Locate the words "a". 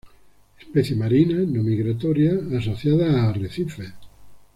3.21-3.29